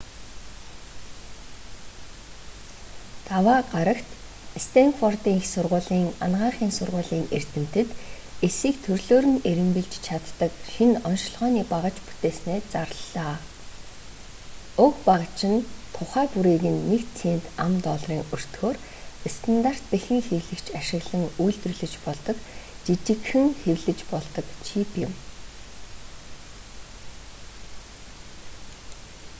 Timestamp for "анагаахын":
6.25-6.71